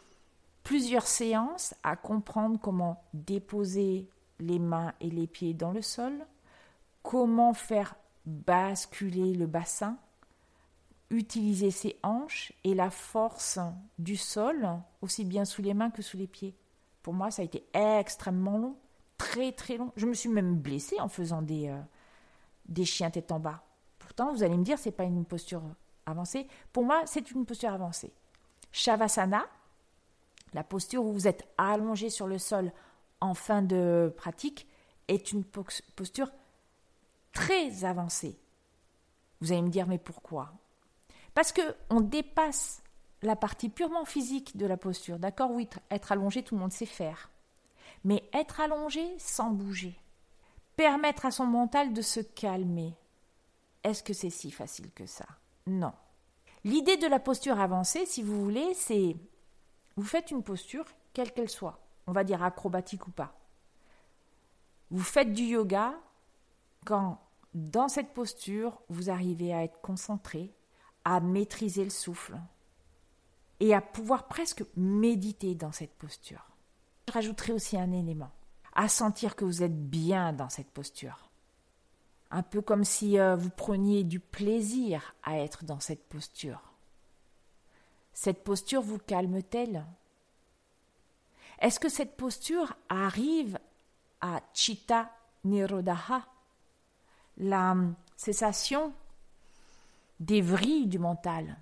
plusieurs 0.63 1.07
séances 1.07 1.75
à 1.83 1.97
comprendre 1.97 2.61
comment 2.61 3.03
déposer 3.15 4.07
les 4.39 4.59
mains 4.59 4.93
et 5.01 5.11
les 5.11 5.27
pieds 5.27 5.55
dans 5.55 5.73
le 5.73 5.81
sol, 5.81 6.13
comment 7.03 7.55
faire 7.55 7.95
basculer 8.27 9.33
le 9.33 9.47
bassin, 9.47 9.97
utiliser 11.11 11.71
ses 11.71 11.99
hanches 12.03 12.53
et 12.65 12.75
la 12.75 12.91
force 12.91 13.59
du 13.99 14.17
sol, 14.17 14.69
aussi 15.01 15.25
bien 15.25 15.45
sous 15.45 15.63
les 15.63 15.75
mains 15.75 15.91
que 15.91 16.03
sous 16.03 16.17
les 16.17 16.27
pieds. 16.27 16.55
Pour 17.03 17.15
moi, 17.15 17.31
ça 17.31 17.43
a 17.43 17.45
été 17.45 17.65
extrêmement 17.73 18.59
long, 18.59 18.77
très 19.17 19.53
très 19.53 19.77
long. 19.77 19.93
Je 19.97 20.07
me 20.07 20.15
suis 20.15 20.29
même 20.29 20.57
blessée 20.57 21.01
en 21.01 21.09
faisant 21.09 21.43
des, 21.43 21.69
euh, 21.69 21.81
des 22.67 22.85
chiens 22.85 23.11
tête 23.11 23.33
en 23.33 23.41
bas. 23.41 23.63
Pourtant, 23.99 24.33
vous 24.33 24.43
allez 24.43 24.57
me 24.57 24.65
dire, 24.65 24.79
c'est 24.79 24.93
pas 24.93 25.05
une 25.05 25.25
posture 25.25 25.63
avancée. 26.07 26.47
Pour 26.73 26.85
moi, 26.85 27.03
c'est 27.07 27.31
une 27.31 27.47
posture 27.47 27.73
avancée. 27.73 28.13
Shavasana, 28.73 29.47
la 30.53 30.65
posture 30.65 31.05
où 31.05 31.13
vous 31.13 31.27
êtes 31.27 31.49
allongé 31.57 32.11
sur 32.11 32.27
le 32.27 32.39
sol 32.39 32.73
en 33.21 33.35
fin 33.35 33.63
de 33.63 34.13
pratique, 34.17 34.67
est 35.09 35.33
une 35.33 35.45
posture 35.45 36.31
très 37.33 37.85
avancée. 37.85 38.39
Vous 39.41 39.53
allez 39.53 39.63
me 39.63 39.71
dire, 39.71 39.87
mais 39.87 39.99
pourquoi? 39.99 40.53
Parce 41.39 41.53
que 41.53 41.63
on 41.89 42.01
dépasse 42.01 42.83
la 43.23 43.37
partie 43.37 43.69
purement 43.69 44.05
physique 44.05 44.57
de 44.57 44.67
la 44.67 44.77
posture. 44.77 45.21
D'accord, 45.21 45.53
oui, 45.53 45.69
être 45.89 46.11
allongé, 46.11 46.43
tout 46.43 46.57
le 46.57 46.61
monde 46.61 46.73
sait 46.73 46.85
faire. 46.85 47.31
Mais 48.03 48.29
être 48.33 48.59
allongé 48.59 49.17
sans 49.21 49.51
bouger, 49.51 49.97
permettre 50.75 51.27
à 51.27 51.31
son 51.31 51.47
mental 51.47 51.93
de 51.93 52.03
se 52.03 52.19
calmer, 52.19 52.93
est-ce 53.85 54.03
que 54.03 54.15
c'est 54.15 54.31
si 54.31 54.51
facile 54.51 54.91
que 54.91 55.07
ça? 55.07 55.27
Non. 55.69 55.93
L'idée 56.65 56.97
de 56.97 57.07
la 57.07 57.21
posture 57.21 57.61
avancée, 57.61 58.05
si 58.05 58.21
vous 58.21 58.43
voulez, 58.43 58.75
c'est 58.75 59.15
vous 59.95 60.03
faites 60.03 60.33
une 60.33 60.43
posture, 60.43 60.87
quelle 61.13 61.33
qu'elle 61.33 61.51
soit, 61.51 61.79
on 62.09 62.13
va 62.13 62.25
dire 62.25 62.43
acrobatique 62.43 63.07
ou 63.07 63.13
pas. 63.13 63.39
Vous 64.91 65.05
faites 65.05 65.33
du 65.33 65.45
yoga 65.45 65.95
quand, 66.85 67.21
dans 67.55 67.87
cette 67.87 68.13
posture, 68.13 68.81
vous 68.89 69.09
arrivez 69.09 69.55
à 69.55 69.63
être 69.63 69.81
concentré, 69.81 70.53
à 71.05 71.21
maîtriser 71.21 71.85
le 71.85 71.91
souffle 71.91 72.39
et 73.61 73.75
à 73.75 73.81
pouvoir 73.81 74.29
presque 74.29 74.65
méditer 74.77 75.55
dans 75.55 75.73
cette 75.73 75.95
posture. 75.95 76.45
Je 77.09 77.13
rajouterai 77.13 77.53
aussi 77.53 77.79
un 77.79 77.93
élément, 77.93 78.31
à 78.75 78.89
sentir 78.89 79.35
que 79.35 79.45
vous 79.45 79.63
êtes 79.63 79.89
bien 79.89 80.33
dans 80.33 80.49
cette 80.49 80.71
posture 80.71 81.29
un 82.31 82.43
peu 82.43 82.61
comme 82.61 82.85
si 82.85 83.19
euh, 83.19 83.37
vous 83.37 83.51
preniez 83.51 84.05
du 84.05 84.21
plaisir 84.21 85.15
à 85.23 85.39
être 85.39 85.65
dans 85.65 85.81
cette 85.81 86.09
posture. 86.09 86.61
Cette 88.13 88.45
posture 88.45 88.83
vous 88.83 88.99
calme-t-elle? 88.99 89.87
Est-ce 91.61 91.81
que 91.81 91.89
cette 91.89 92.17
posture 92.17 92.75
arrive 92.89 93.59
à 94.21 94.41
Chitta 94.53 95.11
Nirodha, 95.45 96.27
la 97.37 97.77
cessation 98.17 98.93
des 100.21 100.41
vrilles 100.41 100.87
du 100.87 100.99
mental 100.99 101.59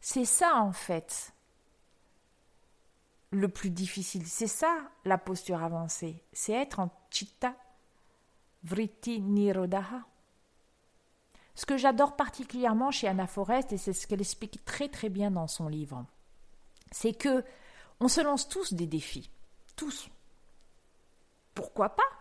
C'est 0.00 0.24
ça 0.24 0.56
en 0.56 0.72
fait 0.72 1.32
le 3.30 3.48
plus 3.48 3.70
difficile, 3.70 4.26
c'est 4.26 4.46
ça 4.46 4.90
la 5.04 5.18
posture 5.18 5.62
avancée, 5.62 6.22
c'est 6.32 6.52
être 6.52 6.80
en 6.80 6.90
Chitta 7.10 7.54
Vritti 8.64 9.20
Nirodha. 9.20 9.84
Ce 11.54 11.66
que 11.66 11.76
j'adore 11.76 12.16
particulièrement 12.16 12.90
chez 12.90 13.08
Anna 13.08 13.26
Forrest, 13.26 13.72
et 13.72 13.76
c'est 13.78 13.92
ce 13.92 14.06
qu'elle 14.06 14.20
explique 14.20 14.64
très 14.64 14.88
très 14.88 15.08
bien 15.08 15.30
dans 15.30 15.46
son 15.46 15.68
livre, 15.68 16.06
c'est 16.90 17.12
que 17.12 17.44
on 18.00 18.08
se 18.08 18.20
lance 18.20 18.48
tous 18.48 18.72
des 18.72 18.86
défis. 18.86 19.30
Tous. 19.76 20.08
Pourquoi 21.54 21.90
pas? 21.90 22.17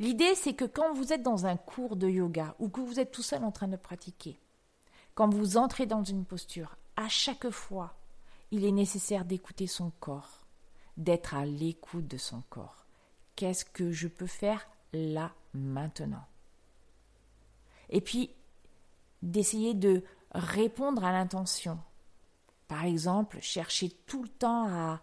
L'idée, 0.00 0.34
c'est 0.34 0.54
que 0.54 0.64
quand 0.64 0.92
vous 0.92 1.12
êtes 1.12 1.22
dans 1.22 1.46
un 1.46 1.56
cours 1.56 1.96
de 1.96 2.08
yoga 2.08 2.54
ou 2.58 2.68
que 2.68 2.80
vous 2.80 3.00
êtes 3.00 3.10
tout 3.10 3.22
seul 3.22 3.44
en 3.44 3.50
train 3.50 3.68
de 3.68 3.76
pratiquer, 3.76 4.38
quand 5.14 5.28
vous 5.32 5.56
entrez 5.56 5.86
dans 5.86 6.04
une 6.04 6.24
posture, 6.24 6.76
à 6.96 7.08
chaque 7.08 7.50
fois, 7.50 7.94
il 8.52 8.64
est 8.64 8.72
nécessaire 8.72 9.24
d'écouter 9.24 9.66
son 9.66 9.90
corps, 9.98 10.46
d'être 10.96 11.34
à 11.34 11.44
l'écoute 11.44 12.06
de 12.06 12.16
son 12.16 12.42
corps. 12.48 12.86
Qu'est-ce 13.34 13.64
que 13.64 13.90
je 13.90 14.08
peux 14.08 14.26
faire 14.26 14.68
là, 14.92 15.32
maintenant? 15.52 16.24
Et 17.90 18.00
puis, 18.00 18.30
d'essayer 19.22 19.74
de 19.74 20.04
répondre 20.32 21.04
à 21.04 21.12
l'intention. 21.12 21.78
Par 22.68 22.84
exemple, 22.84 23.40
chercher 23.40 23.90
tout 24.06 24.22
le 24.22 24.28
temps 24.28 24.68
à 24.68 25.00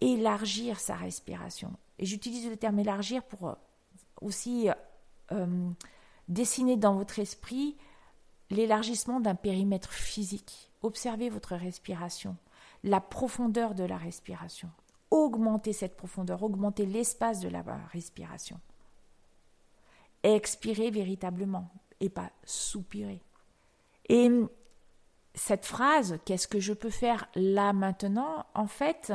élargir 0.00 0.78
sa 0.78 0.96
respiration. 0.96 1.72
Et 1.98 2.06
j'utilise 2.06 2.48
le 2.48 2.56
terme 2.56 2.78
élargir 2.78 3.22
pour 3.24 3.56
aussi 4.20 4.68
euh, 5.32 5.70
dessinez 6.28 6.76
dans 6.76 6.94
votre 6.94 7.18
esprit 7.18 7.76
l'élargissement 8.50 9.20
d'un 9.20 9.34
périmètre 9.34 9.92
physique. 9.92 10.70
Observez 10.82 11.30
votre 11.30 11.56
respiration, 11.56 12.36
la 12.84 13.00
profondeur 13.00 13.74
de 13.74 13.84
la 13.84 13.96
respiration. 13.96 14.70
Augmentez 15.10 15.72
cette 15.72 15.96
profondeur, 15.96 16.42
augmentez 16.42 16.86
l'espace 16.86 17.40
de 17.40 17.48
la 17.48 17.62
respiration. 17.92 18.60
Expirez 20.22 20.90
véritablement 20.90 21.70
et 22.00 22.08
pas 22.08 22.30
soupirer. 22.44 23.22
Et 24.08 24.30
cette 25.34 25.66
phrase, 25.66 26.18
qu'est-ce 26.24 26.48
que 26.48 26.60
je 26.60 26.72
peux 26.72 26.90
faire 26.90 27.28
là 27.34 27.72
maintenant? 27.72 28.46
En 28.54 28.66
fait, 28.66 29.12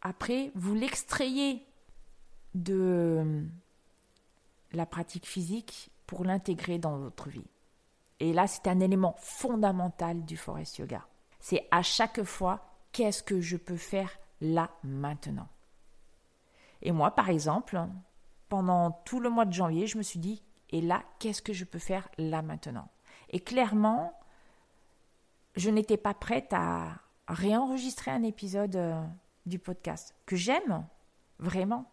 après, 0.00 0.50
vous 0.54 0.74
l'extrayez 0.74 1.64
de 2.54 3.46
la 4.72 4.86
pratique 4.86 5.26
physique 5.26 5.90
pour 6.06 6.24
l'intégrer 6.24 6.78
dans 6.78 6.98
votre 6.98 7.28
vie. 7.28 7.46
Et 8.20 8.32
là, 8.32 8.46
c'est 8.46 8.66
un 8.66 8.80
élément 8.80 9.14
fondamental 9.18 10.24
du 10.24 10.36
forest 10.36 10.78
yoga. 10.78 11.06
C'est 11.40 11.68
à 11.70 11.82
chaque 11.82 12.22
fois, 12.24 12.74
qu'est-ce 12.92 13.22
que 13.22 13.40
je 13.40 13.56
peux 13.56 13.76
faire 13.76 14.10
là 14.40 14.70
maintenant? 14.82 15.48
Et 16.82 16.92
moi, 16.92 17.12
par 17.12 17.28
exemple, 17.28 17.80
pendant 18.48 18.90
tout 19.04 19.20
le 19.20 19.30
mois 19.30 19.44
de 19.44 19.52
janvier, 19.52 19.86
je 19.86 19.98
me 19.98 20.02
suis 20.02 20.18
dit, 20.18 20.42
et 20.70 20.80
là, 20.80 21.02
qu'est-ce 21.18 21.42
que 21.42 21.52
je 21.52 21.64
peux 21.64 21.78
faire 21.78 22.08
là 22.18 22.42
maintenant? 22.42 22.88
Et 23.30 23.40
clairement, 23.40 24.18
je 25.56 25.70
n'étais 25.70 25.96
pas 25.96 26.14
prête 26.14 26.52
à 26.52 27.00
réenregistrer 27.26 28.10
un 28.10 28.22
épisode 28.22 28.76
euh, 28.76 29.02
du 29.46 29.58
podcast 29.58 30.14
que 30.26 30.36
j'aime 30.36 30.86
vraiment. 31.38 31.90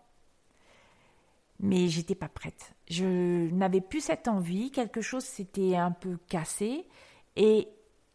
Mais 1.60 1.88
j'étais 1.88 2.16
pas 2.16 2.28
prête. 2.28 2.74
Je 2.90 3.50
n'avais 3.52 3.82
plus 3.82 4.02
cette 4.02 4.28
envie, 4.28 4.72
quelque 4.72 5.02
chose 5.02 5.24
s'était 5.24 5.76
un 5.76 5.92
peu 5.92 6.18
cassé 6.28 6.88
et 7.36 7.68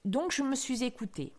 donc 0.05 0.33
je 0.33 0.43
me 0.43 0.55
suis 0.55 0.85
écoutée. 0.85 1.33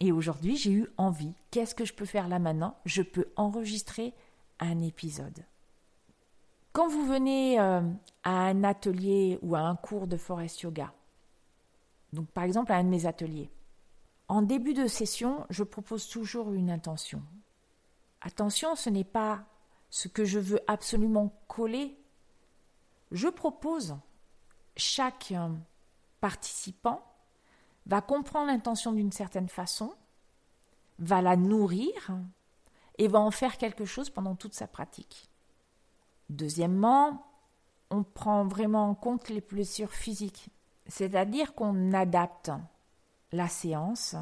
Et 0.00 0.10
aujourd'hui, 0.10 0.56
j'ai 0.56 0.72
eu 0.72 0.88
envie. 0.96 1.34
Qu'est-ce 1.50 1.74
que 1.74 1.84
je 1.84 1.94
peux 1.94 2.04
faire 2.04 2.28
là 2.28 2.38
maintenant? 2.38 2.76
Je 2.84 3.02
peux 3.02 3.26
enregistrer 3.36 4.12
un 4.58 4.80
épisode. 4.80 5.44
Quand 6.72 6.88
vous 6.88 7.06
venez 7.06 7.60
euh, 7.60 7.80
à 8.24 8.46
un 8.46 8.64
atelier 8.64 9.38
ou 9.42 9.54
à 9.54 9.60
un 9.60 9.76
cours 9.76 10.06
de 10.06 10.16
forest 10.16 10.62
yoga, 10.62 10.92
donc 12.12 12.28
par 12.30 12.44
exemple 12.44 12.72
à 12.72 12.76
un 12.76 12.84
de 12.84 12.88
mes 12.88 13.06
ateliers. 13.06 13.50
En 14.28 14.42
début 14.42 14.74
de 14.74 14.86
session, 14.86 15.46
je 15.48 15.62
propose 15.62 16.08
toujours 16.08 16.52
une 16.52 16.70
intention. 16.70 17.22
Attention, 18.20 18.74
ce 18.74 18.90
n'est 18.90 19.04
pas 19.04 19.44
ce 19.90 20.08
que 20.08 20.24
je 20.24 20.38
veux 20.38 20.60
absolument 20.66 21.32
coller. 21.48 21.98
Je 23.10 23.28
propose, 23.28 23.96
chaque 24.76 25.32
euh, 25.32 25.48
participant 26.20 27.02
va 27.86 28.00
comprendre 28.00 28.48
l'intention 28.48 28.92
d'une 28.92 29.12
certaine 29.12 29.48
façon, 29.48 29.92
va 30.98 31.22
la 31.22 31.36
nourrir 31.36 32.10
et 32.98 33.08
va 33.08 33.20
en 33.20 33.30
faire 33.30 33.56
quelque 33.56 33.84
chose 33.84 34.10
pendant 34.10 34.34
toute 34.34 34.54
sa 34.54 34.66
pratique. 34.66 35.30
Deuxièmement, 36.28 37.26
on 37.90 38.02
prend 38.02 38.46
vraiment 38.46 38.90
en 38.90 38.94
compte 38.94 39.28
les 39.28 39.40
blessures 39.40 39.92
physiques. 39.92 40.50
C'est-à-dire 40.86 41.54
qu'on 41.54 41.92
adapte 41.92 42.50
la 43.32 43.48
séance, 43.48 44.16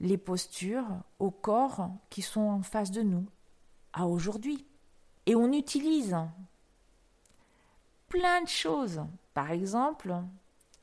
les 0.00 0.18
postures 0.18 0.86
au 1.18 1.30
corps 1.30 1.90
qui 2.10 2.22
sont 2.22 2.40
en 2.40 2.62
face 2.62 2.90
de 2.90 3.02
nous, 3.02 3.26
aujourd'hui. 4.00 4.66
Et 5.26 5.34
on 5.34 5.52
utilise 5.52 6.16
plein 8.08 8.42
de 8.42 8.48
choses. 8.48 9.02
Par 9.34 9.50
exemple, 9.50 10.14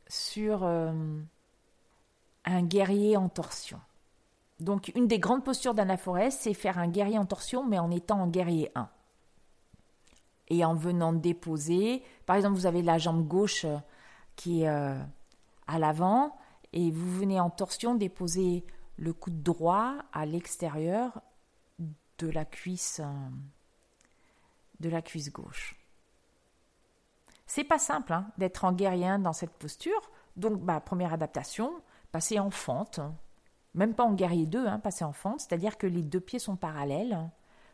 sur 0.08 0.64
euh, 0.64 0.92
un 2.46 2.64
guerrier 2.64 3.18
en 3.18 3.30
torsion. 3.30 3.80
Donc, 4.60 4.92
une 4.96 5.08
des 5.08 5.20
grandes 5.20 5.44
postures 5.44 5.74
d'Anaphorès, 5.74 6.38
c'est 6.38 6.54
faire 6.54 6.80
un 6.80 6.88
guerrier 6.88 7.18
en 7.18 7.26
torsion, 7.26 7.66
mais 7.66 7.80
en 7.80 7.92
étant 7.92 8.22
en 8.22 8.28
guerrier 8.28 8.72
1. 8.76 8.90
Et 10.50 10.66
en 10.66 10.74
venant 10.74 11.14
déposer, 11.14 12.04
par 12.26 12.36
exemple, 12.36 12.56
vous 12.56 12.66
avez 12.66 12.82
la 12.82 12.98
jambe 12.98 13.28
gauche 13.28 13.66
qui 14.36 14.64
est 14.64 14.70
euh, 14.70 15.00
à 15.68 15.80
l'avant 15.80 16.36
et 16.74 16.92
vous 16.92 17.12
venez 17.12 17.40
en 17.40 17.50
torsion 17.50 17.96
déposer 17.96 18.66
le 18.98 19.14
coude 19.14 19.44
droit 19.44 19.96
à 20.12 20.26
l'extérieur 20.26 21.22
de 22.20 22.28
la 22.30 22.46
cuisse 22.46 23.02
euh, 23.04 23.30
de 24.80 24.90
la 24.90 25.02
cuisse 25.02 25.32
gauche. 25.32 25.76
C'est 27.46 27.64
pas 27.64 27.80
simple 27.80 28.14
hein, 28.14 28.32
d'être 28.38 28.64
en 28.64 28.72
guerrier 28.72 29.18
dans 29.20 29.34
cette 29.34 29.52
posture. 29.52 30.12
Donc, 30.38 30.62
bah, 30.62 30.80
première 30.80 31.12
adaptation, 31.12 31.74
passer 32.12 32.40
en 32.40 32.52
fente, 32.52 33.02
même 33.74 33.94
pas 33.94 34.04
en 34.04 34.14
guerrier 34.14 34.46
2, 34.46 34.68
hein, 34.68 34.80
passer 34.80 35.04
en 35.04 35.12
fente, 35.12 35.42
c'est-à-dire 35.42 35.78
que 35.78 35.88
les 35.88 36.04
deux 36.04 36.20
pieds 36.20 36.40
sont 36.40 36.56
parallèles, 36.56 37.30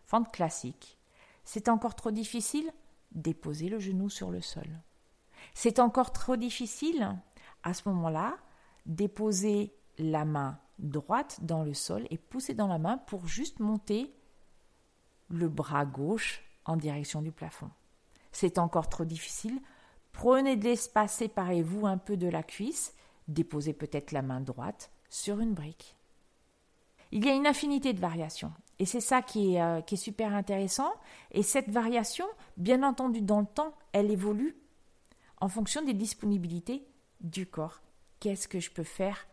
fente 0.05 0.31
classique. 0.31 0.97
C'est 1.43 1.69
encore 1.69 1.95
trop 1.95 2.11
difficile? 2.11 2.71
Déposer 3.11 3.69
le 3.69 3.79
genou 3.79 4.09
sur 4.09 4.31
le 4.31 4.41
sol. 4.41 4.67
C'est 5.53 5.79
encore 5.79 6.11
trop 6.11 6.37
difficile 6.37 7.15
à 7.63 7.73
ce 7.73 7.87
moment-là 7.89 8.37
déposer 8.85 9.73
la 9.97 10.25
main 10.25 10.59
droite 10.79 11.39
dans 11.41 11.63
le 11.63 11.73
sol 11.73 12.05
et 12.09 12.17
pousser 12.17 12.53
dans 12.53 12.67
la 12.67 12.77
main 12.77 12.97
pour 12.97 13.27
juste 13.27 13.59
monter 13.59 14.13
le 15.29 15.47
bras 15.47 15.85
gauche 15.85 16.43
en 16.65 16.77
direction 16.77 17.21
du 17.21 17.31
plafond. 17.31 17.69
C'est 18.31 18.57
encore 18.57 18.89
trop 18.89 19.05
difficile. 19.05 19.61
Prenez 20.11 20.55
de 20.55 20.65
l'espace, 20.65 21.15
séparez-vous 21.15 21.85
un 21.85 21.97
peu 21.97 22.17
de 22.17 22.27
la 22.27 22.43
cuisse, 22.43 22.93
déposez 23.27 23.73
peut-être 23.73 24.11
la 24.11 24.21
main 24.21 24.41
droite 24.41 24.91
sur 25.09 25.39
une 25.39 25.53
brique. 25.53 25.95
Il 27.11 27.25
y 27.25 27.29
a 27.29 27.33
une 27.33 27.47
infinité 27.47 27.93
de 27.93 27.99
variations. 27.99 28.51
Et 28.79 28.85
c'est 28.85 29.01
ça 29.01 29.21
qui 29.21 29.55
est, 29.55 29.61
euh, 29.61 29.81
super 29.95 30.33
intéressant. 30.33 30.91
Et 31.31 31.43
cette 31.43 31.69
variation, 31.69 32.25
bien 32.57 32.83
entendu, 32.83 33.21
dans 33.21 33.39
le 33.39 33.45
temps, 33.45 33.73
elle 33.93 34.11
évolue 34.11 34.57
en 35.39 35.47
fonction 35.47 35.81
des 35.81 35.93
disponibilités 35.93 36.85
du 37.21 37.45
corps. 37.45 37.81
Qu'est-ce 38.19 38.47
que 38.47 38.59
je 38.59 38.71
peux 38.71 38.83
faire 38.83 39.27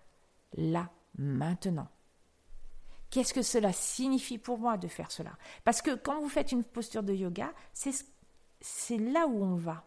là, 0.57 0.91
maintenant? 1.19 1.89
Qu'est-ce 3.13 3.35
que 3.35 3.43
cela 3.43 3.75
signifie 3.75 4.39
pour 4.39 4.57
moi 4.57 4.79
de 4.79 4.89
faire 4.89 5.13
cela? 5.13 5.33
Parce 5.65 5.83
que 5.83 5.95
quand 5.95 6.19
vous 6.23 6.31
faites 6.31 6.51
une 6.51 6.65
posture 6.65 7.03
de 7.03 7.13
yoga, 7.13 7.53
c'est 7.75 8.97
là 8.97 9.27
où 9.27 9.45
on 9.45 9.55
va. 9.55 9.85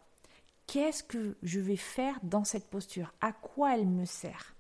Qu'est-ce 0.68 1.04
que 1.04 1.36
je 1.42 1.60
vais 1.60 1.76
faire 1.76 2.20
dans 2.22 2.44
cette 2.44 2.70
posture? 2.70 3.12
À 3.22 3.32
quoi 3.32 3.76
elle 3.76 3.88
me 3.88 4.06
sert? 4.06 4.56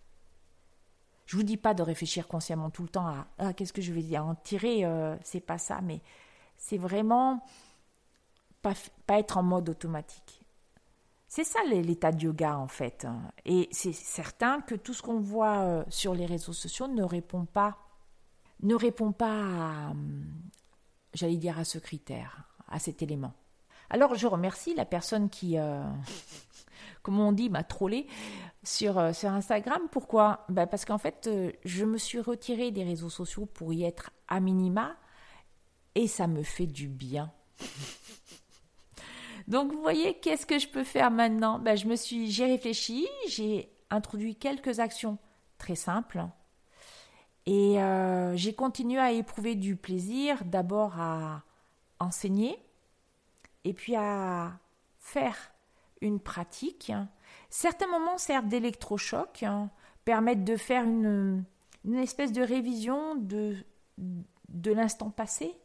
Je 1.28 1.38
vous 1.38 1.44
dis 1.44 1.58
pas 1.58 1.76
de 1.76 1.84
réfléchir 1.84 2.28
consciemment 2.28 2.72
tout 2.72 2.82
le 2.82 2.90
temps 2.90 3.06
à 3.06 3.28
ah, 3.38 3.54
qu'est-ce 3.54 3.72
que 3.72 3.84
je 3.84 3.94
vais 3.94 4.18
en 4.18 4.34
tirer, 4.34 4.84
euh, 4.84 5.16
c'est 5.24 5.42
pas 5.42 5.60
ça, 5.60 5.82
mais 5.82 6.02
c'est 6.58 6.80
vraiment 6.80 7.46
pas, 8.64 8.74
pas 9.06 9.20
être 9.20 9.38
en 9.38 9.44
mode 9.44 9.70
automatique. 9.70 10.42
C'est 11.28 11.44
ça 11.44 11.60
l'état 11.66 12.12
de 12.12 12.24
yoga 12.24 12.58
en 12.58 12.68
fait. 12.68 13.06
Hein. 13.06 13.32
Et 13.46 13.70
c'est 13.72 13.94
certain 13.94 14.62
que 14.62 14.74
tout 14.74 14.96
ce 14.96 15.04
qu'on 15.04 15.20
voit 15.20 15.60
euh, 15.60 15.84
sur 15.90 16.16
les 16.16 16.26
réseaux 16.26 16.54
sociaux 16.54 16.88
ne 16.88 17.04
répond 17.04 17.46
pas, 17.46 17.85
ne 18.62 18.76
répond 18.76 19.12
pas 19.12 19.44
à, 19.44 19.94
j'allais 21.14 21.38
dire 21.38 21.60
à 21.60 21.66
ce 21.66 21.78
critère, 21.78 22.44
à 22.68 22.80
cet 22.80 23.02
élément. 23.02 23.34
Alors 23.90 24.16
je 24.16 24.28
remercie 24.28 24.74
la 24.76 24.86
personne 24.86 25.30
qui, 25.30 25.58
euh, 25.58 25.84
comme 27.04 27.20
on 27.20 27.32
dit, 27.32 27.50
m'a 27.50 27.64
trollé 27.64 28.08
sur, 28.64 28.98
euh, 28.98 29.14
sur 29.14 29.30
Instagram. 29.30 29.82
Pourquoi? 29.92 30.46
Ben 30.50 30.68
Parce 30.68 30.86
qu'en 30.86 30.98
fait, 30.98 31.30
je 31.64 31.86
me 31.86 31.98
suis 31.98 32.20
retirée 32.20 32.72
des 32.72 32.84
réseaux 32.84 33.10
sociaux 33.10 33.46
pour 33.46 33.74
y 33.74 33.84
être 33.84 34.12
à 34.28 34.40
minima 34.40 34.96
et 35.96 36.08
ça 36.08 36.28
me 36.28 36.44
fait 36.44 36.68
du 36.68 36.88
bien. 36.88 37.32
Donc 39.48 39.72
vous 39.72 39.82
voyez, 39.82 40.16
qu'est-ce 40.20 40.46
que 40.46 40.58
je 40.58 40.68
peux 40.68 40.84
faire 40.84 41.12
maintenant? 41.12 41.60
Ben, 41.60 41.78
je 41.78 41.86
me 41.86 41.96
suis, 41.96 42.32
j'ai 42.32 42.46
réfléchi, 42.46 43.08
j'ai 43.30 43.72
introduit 43.90 44.36
quelques 44.36 44.80
actions 44.80 45.18
très 45.58 45.76
simples 45.76 46.26
et 47.46 47.82
euh, 47.82 48.36
j'ai 48.36 48.54
continué 48.54 49.00
à 49.00 49.12
éprouver 49.12 49.56
du 49.56 49.76
plaisir, 49.76 50.44
d'abord 50.46 51.00
à 51.00 51.44
enseigner 52.00 52.58
et 53.64 53.74
puis 53.74 53.96
à 53.96 54.60
faire 54.98 55.38
une 56.02 56.20
pratique. 56.20 56.92
Certains 57.50 57.88
moments 57.88 58.18
servent 58.18 58.48
d'électrochoc, 58.48 59.44
hein, 59.44 59.70
permettent 60.06 60.44
de 60.44 60.58
faire 60.58 60.84
une, 60.84 61.46
espèce 61.94 62.32
de 62.32 62.42
révision 62.42 63.16
de, 63.16 63.56
de 64.50 64.72
l'instant 64.72 65.12
passé 65.12 65.56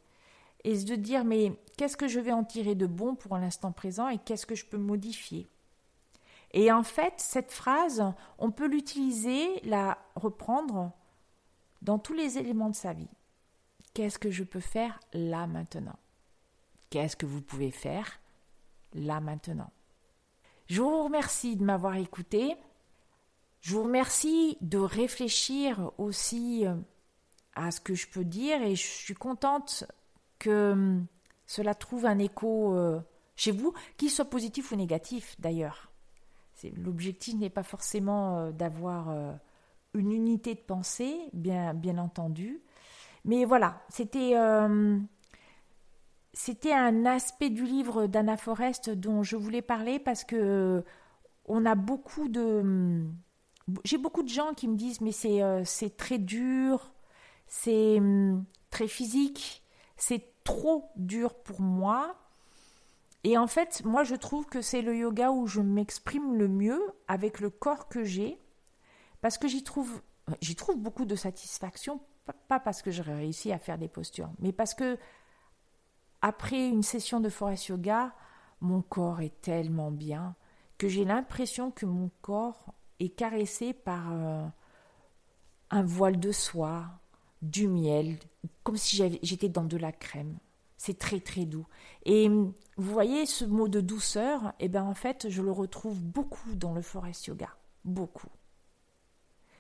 et 0.64 0.76
de 0.76 0.94
dire 0.94 1.24
mais 1.24 1.52
qu'est-ce 1.78 1.96
que 1.96 2.08
je 2.08 2.20
vais 2.20 2.32
en 2.32 2.44
tirer 2.44 2.74
de 2.74 2.86
bon 2.86 3.14
pour 3.14 3.38
l'instant 3.38 3.72
présent 3.72 4.08
et 4.08 4.18
qu'est-ce 4.18 4.46
que 4.46 4.54
je 4.54 4.66
peux 4.66 4.78
modifier? 4.78 5.48
Et 6.52 6.70
en 6.72 6.82
fait, 6.82 7.14
cette 7.16 7.52
phrase, 7.52 8.04
on 8.38 8.50
peut 8.50 8.66
l'utiliser, 8.66 9.60
la 9.62 9.98
reprendre 10.16 10.92
dans 11.82 11.98
tous 11.98 12.12
les 12.12 12.38
éléments 12.38 12.70
de 12.70 12.74
sa 12.74 12.92
vie. 12.92 13.08
Qu'est-ce 13.94 14.18
que 14.18 14.30
je 14.30 14.44
peux 14.44 14.60
faire 14.60 15.00
là 15.12 15.46
maintenant? 15.46 15.98
Qu'est-ce 16.90 17.16
que 17.16 17.26
vous 17.26 17.40
pouvez 17.40 17.70
faire 17.70 18.20
là 18.94 19.20
maintenant? 19.20 19.70
Je 20.66 20.82
vous 20.82 21.04
remercie 21.04 21.56
de 21.56 21.64
m'avoir 21.64 21.96
écouté. 21.96 22.56
Je 23.60 23.74
vous 23.74 23.82
remercie 23.82 24.56
de 24.60 24.78
réfléchir 24.78 25.90
aussi 25.98 26.66
euh, 26.66 26.76
à 27.54 27.70
ce 27.70 27.80
que 27.80 27.94
je 27.94 28.06
peux 28.08 28.24
dire 28.24 28.62
et 28.62 28.76
je 28.76 28.86
suis 28.86 29.14
contente 29.14 29.84
que 30.38 30.72
hum, 30.72 31.06
cela 31.46 31.74
trouve 31.74 32.06
un 32.06 32.18
écho 32.18 32.74
euh, 32.74 33.00
chez 33.34 33.50
vous, 33.50 33.74
qu'il 33.96 34.10
soit 34.10 34.24
positif 34.24 34.70
ou 34.72 34.76
négatif 34.76 35.34
d'ailleurs. 35.40 35.90
L'objectif 36.76 37.34
n'est 37.36 37.50
pas 37.50 37.62
forcément 37.62 38.38
euh, 38.38 38.50
d'avoir 38.52 39.08
une 39.94 40.12
unité 40.12 40.54
de 40.54 40.60
pensée, 40.60 41.16
bien, 41.32 41.74
bien 41.74 41.98
entendu. 41.98 42.60
Mais 43.24 43.44
voilà, 43.44 43.82
c'était 43.88 44.34
c'était 46.32 46.72
un 46.72 47.06
aspect 47.06 47.50
du 47.50 47.64
livre 47.64 48.06
d'Anna 48.06 48.36
Forest 48.36 48.90
dont 48.90 49.22
je 49.22 49.36
voulais 49.36 49.62
parler 49.62 49.98
parce 49.98 50.24
que 50.24 50.84
on 51.46 51.66
a 51.66 51.74
beaucoup 51.74 52.28
de 52.28 53.04
j'ai 53.84 53.98
beaucoup 53.98 54.22
de 54.22 54.28
gens 54.28 54.54
qui 54.54 54.68
me 54.68 54.76
disent 54.76 55.00
mais 55.00 55.12
c'est 55.12 55.42
euh, 55.42 55.62
c'est 55.64 55.96
très 55.96 56.18
dur, 56.18 56.92
c'est 57.46 57.98
hum, 57.98 58.44
très 58.70 58.88
physique, 58.88 59.64
c'est 59.96 60.24
trop 60.44 60.90
dur 60.96 61.34
pour 61.34 61.60
moi. 61.60 62.16
Et 63.24 63.36
en 63.36 63.46
fait, 63.46 63.82
moi 63.84 64.04
je 64.04 64.14
trouve 64.14 64.46
que 64.46 64.62
c'est 64.62 64.82
le 64.82 64.96
yoga 64.96 65.30
où 65.30 65.46
je 65.46 65.60
m'exprime 65.60 66.34
le 66.34 66.48
mieux 66.48 66.80
avec 67.08 67.40
le 67.40 67.50
corps 67.50 67.88
que 67.88 68.04
j'ai 68.04 68.38
parce 69.20 69.38
que 69.38 69.48
j'y 69.48 69.62
trouve 69.62 70.02
beaucoup 70.76 71.04
de 71.04 71.16
satisfaction 71.16 72.00
pas 72.48 72.60
parce 72.60 72.82
que 72.82 72.90
j'ai 72.90 73.02
réussi 73.02 73.52
à 73.52 73.58
faire 73.58 73.78
des 73.78 73.88
postures, 73.88 74.30
mais 74.38 74.52
parce 74.52 74.74
que 74.74 74.98
après 76.22 76.68
une 76.68 76.82
session 76.82 77.20
de 77.20 77.28
forest 77.28 77.68
yoga, 77.68 78.14
mon 78.60 78.82
corps 78.82 79.20
est 79.20 79.40
tellement 79.40 79.90
bien 79.90 80.36
que 80.78 80.88
j'ai 80.88 81.04
l'impression 81.04 81.70
que 81.70 81.86
mon 81.86 82.10
corps 82.20 82.74
est 83.00 83.10
caressé 83.10 83.72
par 83.72 84.12
euh, 84.12 84.46
un 85.70 85.82
voile 85.82 86.20
de 86.20 86.32
soie, 86.32 86.86
du 87.42 87.68
miel, 87.68 88.18
comme 88.62 88.76
si 88.76 88.96
j'étais 89.22 89.48
dans 89.48 89.64
de 89.64 89.76
la 89.76 89.92
crème. 89.92 90.38
C'est 90.76 90.98
très 90.98 91.20
très 91.20 91.44
doux. 91.46 91.66
Et 92.04 92.28
vous 92.28 92.54
voyez 92.76 93.26
ce 93.26 93.44
mot 93.44 93.68
de 93.68 93.80
douceur, 93.80 94.52
eh 94.60 94.68
bien 94.68 94.84
en 94.84 94.94
fait, 94.94 95.28
je 95.28 95.42
le 95.42 95.52
retrouve 95.52 96.02
beaucoup 96.02 96.54
dans 96.54 96.72
le 96.72 96.82
forest 96.82 97.26
yoga, 97.26 97.48
beaucoup. 97.84 98.28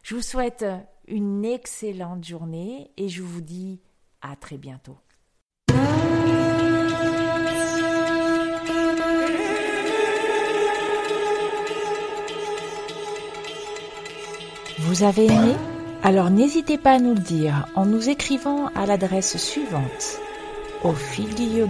Je 0.02 0.14
vous 0.14 0.22
souhaite 0.22 0.64
une 1.06 1.44
excellente 1.44 2.24
journée 2.24 2.90
et 2.96 3.08
je 3.08 3.22
vous 3.22 3.40
dis 3.40 3.80
à 4.22 4.36
très 4.36 4.56
bientôt. 4.56 4.96
Vous 14.78 15.02
avez 15.04 15.26
aimé? 15.26 15.54
Alors 16.02 16.30
n'hésitez 16.30 16.78
pas 16.78 16.92
à 16.92 16.98
nous 16.98 17.14
le 17.14 17.20
dire 17.20 17.68
en 17.74 17.84
nous 17.84 18.08
écrivant 18.08 18.68
à 18.74 18.86
l'adresse 18.86 19.36
suivante 19.36 20.18
au 20.82 20.92
fil 20.92 21.34
du. 21.34 21.66